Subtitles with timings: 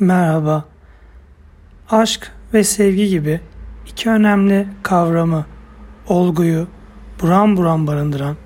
[0.00, 0.64] Merhaba.
[1.90, 3.40] Aşk ve sevgi gibi
[3.86, 5.46] iki önemli kavramı,
[6.08, 6.66] olguyu
[7.22, 8.36] buram buram barındıran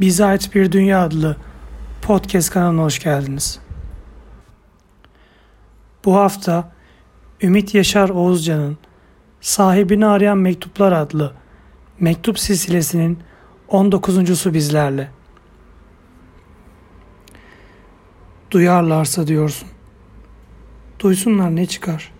[0.00, 1.36] Bize Ait Bir Dünya adlı
[2.02, 3.60] podcast kanalına hoş geldiniz.
[6.04, 6.72] Bu hafta
[7.42, 8.78] Ümit Yaşar Oğuzcan'ın
[9.40, 11.32] Sahibini Arayan Mektuplar adlı
[12.00, 13.18] mektup silsilesinin
[13.68, 15.10] 19.sü bizlerle.
[18.50, 19.68] Duyarlarsa diyorsun.
[21.00, 22.12] Duysunlar ne çıkar?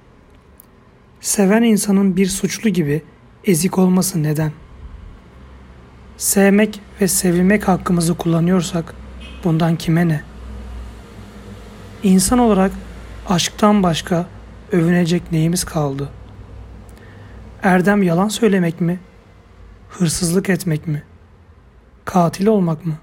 [1.20, 3.02] Seven insanın bir suçlu gibi
[3.44, 4.52] ezik olması neden?
[6.16, 8.94] Sevmek ve sevilmek hakkımızı kullanıyorsak
[9.44, 10.22] bundan kime ne?
[12.02, 12.72] İnsan olarak
[13.28, 14.26] aşktan başka
[14.72, 16.08] övünecek neyimiz kaldı?
[17.62, 19.00] Erdem yalan söylemek mi?
[19.90, 21.02] Hırsızlık etmek mi?
[22.04, 22.94] Katil olmak mı?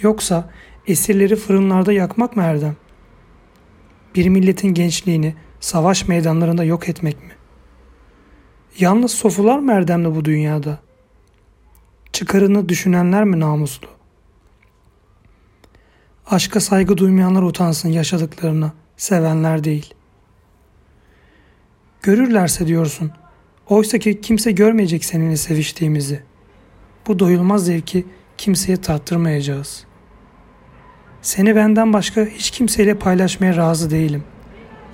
[0.00, 0.50] Yoksa
[0.86, 2.76] esirleri fırınlarda yakmak mı Erdem?
[4.16, 7.32] Bir milletin gençliğini savaş meydanlarında yok etmek mi?
[8.78, 10.78] Yalnız sofular mı erdemli bu dünyada?
[12.12, 13.88] Çıkarını düşünenler mi namuslu?
[16.26, 19.94] Aşka saygı duymayanlar utansın yaşadıklarına, sevenler değil.
[22.02, 23.12] Görürlerse diyorsun,
[23.68, 26.22] oysa ki kimse görmeyecek seninle seviştiğimizi.
[27.06, 28.06] Bu doyulmaz zevki
[28.38, 29.95] kimseye tattırmayacağız.''
[31.26, 34.24] Seni benden başka hiç kimseyle paylaşmaya razı değilim.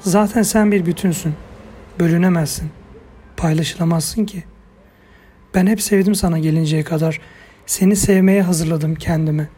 [0.00, 1.34] Zaten sen bir bütünsün.
[2.00, 2.70] Bölünemezsin.
[3.36, 4.44] Paylaşılamazsın ki.
[5.54, 7.20] Ben hep sevdim sana gelinceye kadar.
[7.66, 9.48] Seni sevmeye hazırladım kendimi.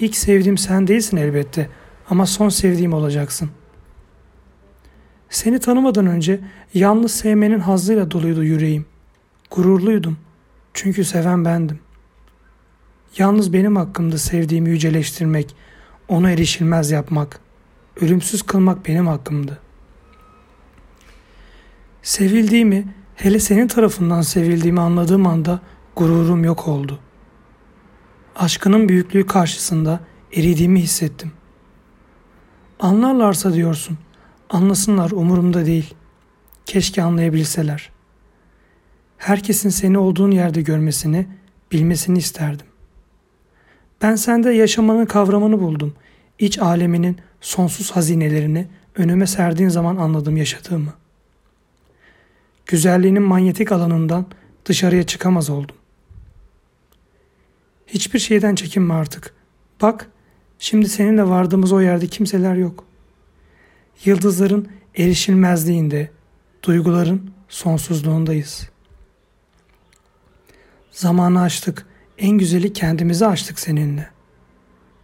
[0.00, 1.68] İlk sevdiğim sen değilsin elbette
[2.10, 3.50] ama son sevdiğim olacaksın.
[5.30, 6.40] Seni tanımadan önce
[6.74, 8.86] yalnız sevmenin hazzıyla doluydu yüreğim.
[9.50, 10.18] Gururluydum.
[10.74, 11.78] Çünkü seven bendim.
[13.18, 15.54] Yalnız benim hakkımda sevdiğimi yüceleştirmek,
[16.08, 17.40] onu erişilmez yapmak,
[18.00, 19.58] ölümsüz kılmak benim hakkımdı.
[22.02, 25.60] Sevildiğimi, hele senin tarafından sevildiğimi anladığım anda
[25.96, 26.98] gururum yok oldu.
[28.36, 30.00] Aşkının büyüklüğü karşısında
[30.32, 31.32] eridiğimi hissettim.
[32.80, 33.98] Anlarlarsa diyorsun,
[34.50, 35.94] anlasınlar umurumda değil.
[36.66, 37.90] Keşke anlayabilseler.
[39.18, 41.26] Herkesin seni olduğun yerde görmesini,
[41.72, 42.65] bilmesini isterdim.
[44.02, 45.94] Ben sende yaşamanın kavramını buldum.
[46.38, 50.92] İç aleminin sonsuz hazinelerini önüme serdiğin zaman anladım yaşadığımı.
[52.66, 54.26] Güzelliğinin manyetik alanından
[54.64, 55.76] dışarıya çıkamaz oldum.
[57.86, 59.34] Hiçbir şeyden çekinme artık.
[59.82, 60.10] Bak,
[60.58, 62.84] şimdi seninle vardığımız o yerde kimseler yok.
[64.04, 66.10] Yıldızların erişilmezliğinde,
[66.62, 68.68] duyguların sonsuzluğundayız.
[70.90, 71.86] Zamanı açtık,
[72.18, 74.10] en güzeli kendimizi açtık seninle.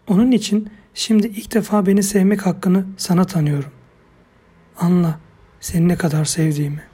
[0.09, 3.71] Onun için şimdi ilk defa beni sevmek hakkını sana tanıyorum.
[4.77, 5.19] Anla
[5.61, 6.92] seni ne kadar sevdiğimi.